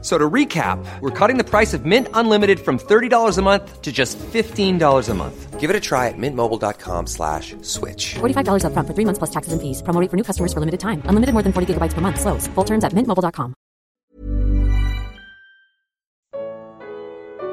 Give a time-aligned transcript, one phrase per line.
[0.00, 3.90] So to recap, we're cutting the price of Mint Unlimited from $30 a month to
[3.90, 5.58] just $15 a month.
[5.58, 8.14] Give it a try at mintmobile.com slash switch.
[8.20, 9.82] $45 upfront for three months plus taxes and fees.
[9.82, 11.02] Promo rate for new customers for limited time.
[11.10, 12.20] Unlimited more than 40 gigabytes per month.
[12.20, 12.46] Slows.
[12.54, 13.54] Full terms at mintmobile.com.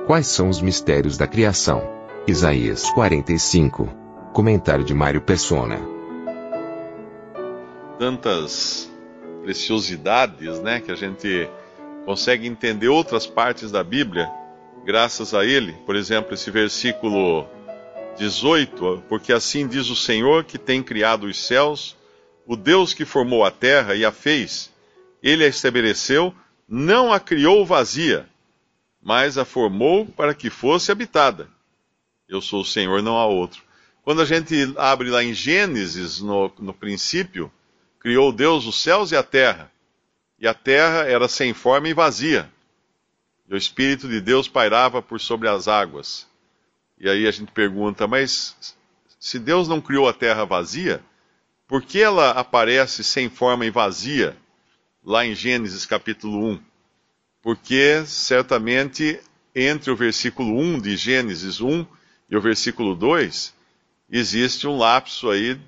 [0.05, 1.81] Quais são os mistérios da criação?
[2.27, 3.89] Isaías 45.
[4.33, 5.79] Comentário de Mário Persona.
[7.97, 8.87] Tantas
[9.41, 11.49] preciosidades, né, que a gente
[12.05, 14.31] consegue entender outras partes da Bíblia
[14.85, 15.73] graças a ele.
[15.85, 17.49] Por exemplo, esse versículo
[18.17, 21.97] 18: Porque assim diz o Senhor que tem criado os céus,
[22.45, 24.71] o Deus que formou a terra e a fez,
[25.21, 26.33] ele a estabeleceu,
[26.69, 28.29] não a criou vazia,
[29.01, 31.49] mas a formou para que fosse habitada.
[32.29, 33.63] Eu sou o Senhor, não há outro.
[34.03, 37.51] Quando a gente abre lá em Gênesis, no, no princípio,
[37.99, 39.71] criou Deus os céus e a terra
[40.39, 42.49] e a terra era sem forma e vazia.
[43.47, 46.27] E o Espírito de Deus pairava por sobre as águas.
[46.97, 48.75] E aí a gente pergunta, mas
[49.19, 51.03] se Deus não criou a terra vazia,
[51.67, 54.37] por que ela aparece sem forma e vazia
[55.03, 56.61] lá em Gênesis capítulo 1?
[57.41, 59.19] Porque certamente
[59.53, 61.85] entre o versículo 1 de Gênesis 1
[62.29, 63.53] e o versículo 2
[64.09, 65.59] existe um lapso aí,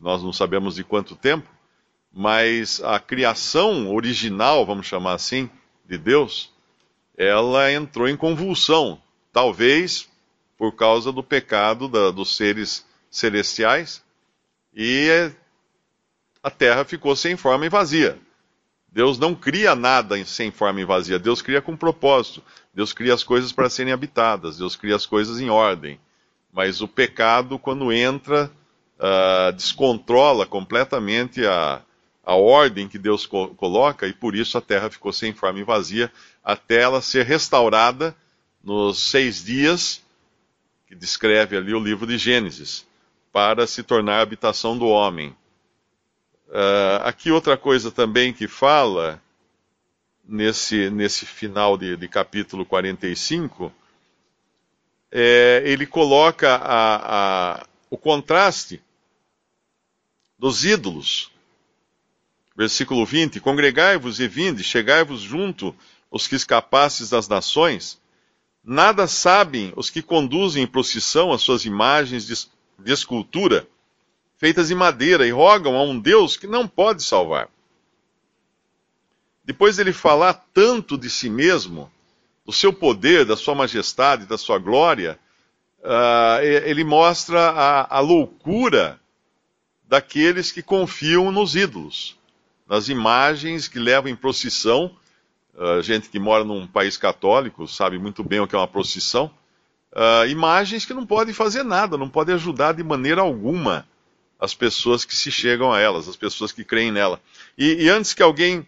[0.00, 1.48] nós não sabemos de quanto tempo,
[2.18, 5.50] mas a criação original, vamos chamar assim,
[5.84, 6.50] de Deus,
[7.14, 8.98] ela entrou em convulsão,
[9.30, 10.08] talvez
[10.56, 14.02] por causa do pecado da, dos seres celestiais,
[14.74, 15.30] e
[16.42, 18.18] a terra ficou sem forma e vazia.
[18.90, 22.42] Deus não cria nada sem forma e vazia, Deus cria com propósito.
[22.72, 26.00] Deus cria as coisas para serem habitadas, Deus cria as coisas em ordem.
[26.50, 28.50] Mas o pecado, quando entra,
[28.98, 31.82] uh, descontrola completamente a,
[32.26, 35.62] a ordem que Deus co coloca, e por isso a terra ficou sem forma e
[35.62, 38.16] vazia, até ela ser restaurada
[38.64, 40.02] nos seis dias,
[40.88, 42.84] que descreve ali o livro de Gênesis,
[43.32, 45.28] para se tornar a habitação do homem.
[46.48, 49.22] Uh, aqui outra coisa também que fala,
[50.24, 53.72] nesse, nesse final de, de capítulo 45,
[55.12, 58.82] é, ele coloca a, a, o contraste
[60.36, 61.30] dos ídolos
[62.56, 65.76] Versículo 20: Congregai-vos e vinde, chegai-vos junto
[66.10, 68.00] os que escapastes das nações.
[68.64, 72.34] Nada sabem os que conduzem em procissão as suas imagens de,
[72.82, 73.68] de escultura,
[74.38, 77.48] feitas de madeira, e rogam a um Deus que não pode salvar.
[79.44, 81.92] Depois dele falar tanto de si mesmo,
[82.44, 85.18] do seu poder, da sua majestade, da sua glória,
[85.80, 88.98] uh, ele mostra a, a loucura
[89.86, 92.15] daqueles que confiam nos ídolos
[92.66, 94.94] nas imagens que levam em procissão.
[95.54, 99.30] Uh, gente que mora num país católico sabe muito bem o que é uma procissão.
[99.92, 103.88] Uh, imagens que não podem fazer nada, não podem ajudar de maneira alguma
[104.38, 107.20] as pessoas que se chegam a elas, as pessoas que creem nela.
[107.56, 108.66] E, e antes que alguém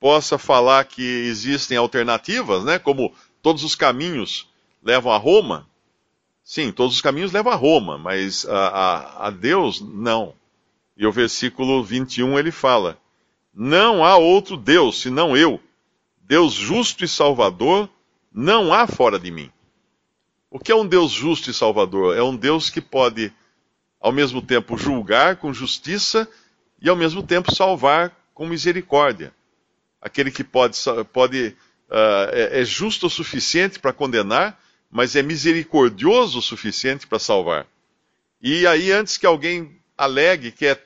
[0.00, 4.48] possa falar que existem alternativas, né, como todos os caminhos
[4.82, 5.68] levam a Roma,
[6.42, 10.34] sim, todos os caminhos levam a Roma, mas a, a, a Deus não.
[10.96, 12.98] E o versículo 21 ele fala:
[13.58, 15.58] não há outro Deus senão eu.
[16.20, 17.88] Deus justo e salvador
[18.30, 19.50] não há fora de mim.
[20.50, 22.14] O que é um Deus justo e salvador?
[22.14, 23.32] É um Deus que pode,
[23.98, 26.28] ao mesmo tempo, julgar com justiça
[26.82, 29.32] e, ao mesmo tempo, salvar com misericórdia.
[30.02, 30.76] Aquele que pode,
[31.10, 31.56] pode
[31.88, 37.66] uh, é, é justo o suficiente para condenar, mas é misericordioso o suficiente para salvar.
[38.42, 40.80] E aí, antes que alguém alegue que é,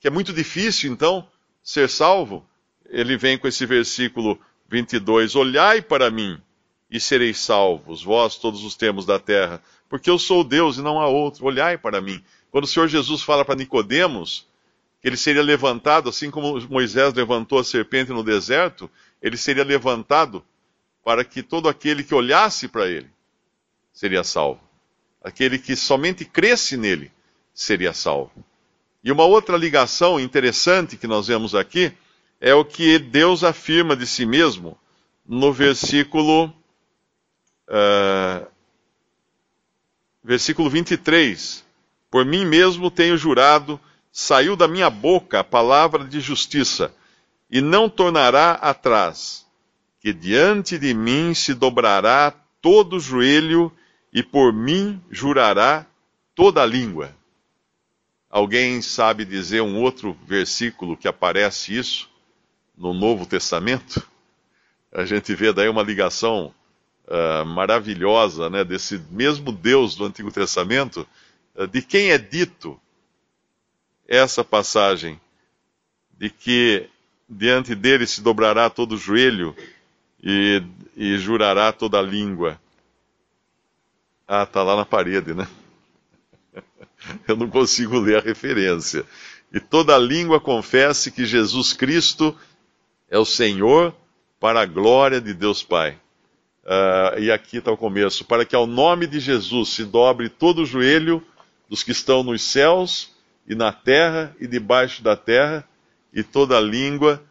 [0.00, 1.28] que é muito difícil, então,
[1.62, 2.46] ser salvo,
[2.88, 4.38] ele vem com esse versículo
[4.68, 6.40] 22: Olhai para mim
[6.90, 11.00] e sereis salvos, vós todos os termos da terra, porque eu sou Deus e não
[11.00, 11.44] há outro.
[11.44, 12.22] Olhai para mim.
[12.50, 14.46] Quando o Senhor Jesus fala para Nicodemos
[15.00, 18.90] que ele seria levantado, assim como Moisés levantou a serpente no deserto,
[19.22, 20.44] ele seria levantado
[21.04, 23.10] para que todo aquele que olhasse para ele
[23.92, 24.60] seria salvo.
[25.22, 27.12] Aquele que somente cresce nele
[27.52, 28.44] seria salvo.
[29.02, 31.92] E uma outra ligação interessante que nós vemos aqui
[32.40, 34.78] é o que Deus afirma de si mesmo
[35.26, 36.46] no versículo,
[37.68, 38.46] uh,
[40.24, 41.64] versículo 23.
[42.10, 43.78] Por mim mesmo tenho jurado,
[44.10, 46.94] saiu da minha boca a palavra de justiça.
[47.50, 49.46] e não tornará atrás,
[50.02, 52.30] que diante de mim se dobrará
[52.60, 53.72] todo joelho
[54.12, 55.86] e por mim jurará
[56.34, 57.17] toda a língua.
[58.30, 62.10] Alguém sabe dizer um outro versículo que aparece isso
[62.76, 64.06] no Novo Testamento?
[64.92, 66.54] A gente vê daí uma ligação
[67.06, 71.06] uh, maravilhosa né, desse mesmo Deus do Antigo Testamento,
[71.54, 72.78] uh, de quem é dito
[74.06, 75.18] essa passagem,
[76.18, 76.88] de que
[77.28, 79.56] diante dele se dobrará todo o joelho
[80.22, 80.62] e,
[80.96, 82.60] e jurará toda a língua.
[84.26, 85.48] Ah, tá lá na parede, né?
[87.26, 89.04] Eu não consigo ler a referência.
[89.52, 92.36] E toda língua confesse que Jesus Cristo
[93.10, 93.94] é o Senhor
[94.38, 95.98] para a glória de Deus Pai.
[96.64, 100.62] Uh, e aqui está o começo: para que ao nome de Jesus se dobre todo
[100.62, 101.22] o joelho
[101.68, 103.10] dos que estão nos céus
[103.46, 105.66] e na terra e debaixo da terra,
[106.12, 107.22] e toda língua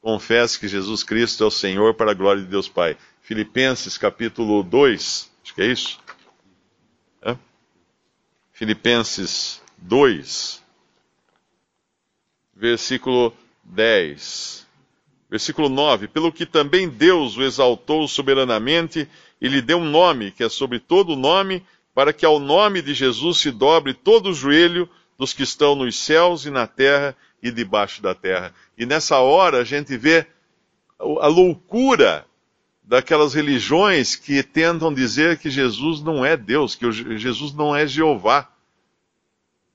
[0.00, 2.96] confesse que Jesus Cristo é o Senhor para a glória de Deus Pai.
[3.22, 6.00] Filipenses capítulo 2, acho que é isso.
[7.22, 7.36] É?
[8.62, 10.62] Filipenses 2,
[12.54, 14.68] versículo 10.
[15.28, 19.08] Versículo 9: Pelo que também Deus o exaltou soberanamente
[19.40, 22.80] e lhe deu um nome que é sobre todo o nome, para que ao nome
[22.80, 24.88] de Jesus se dobre todo o joelho
[25.18, 28.54] dos que estão nos céus e na terra e debaixo da terra.
[28.78, 30.24] E nessa hora a gente vê
[31.00, 32.24] a loucura
[32.80, 38.51] daquelas religiões que tentam dizer que Jesus não é Deus, que Jesus não é Jeová,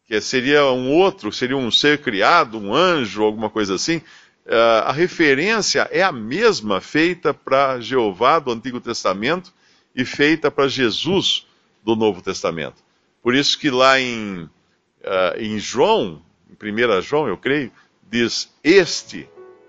[0.08, 3.98] que seria um outro, seria um ser criado, um anjo, alguma coisa assim.
[4.46, 9.54] Uh, a referência é a mesma feita para Jeová do Antigo Testamento
[9.94, 11.46] e feita para Jesus
[11.84, 12.82] do Novo Testamento.
[13.22, 17.70] Por isso que lá em, uh, em João, em 1 João, eu creio,
[18.10, 19.28] diz: Este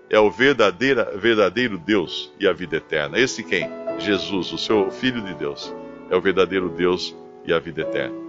[0.09, 3.19] é o verdadeiro Deus e a vida eterna.
[3.19, 3.69] Este quem?
[3.99, 5.73] Jesus, o seu Filho de Deus,
[6.09, 7.13] é o verdadeiro Deus
[7.45, 8.28] e a vida eterna.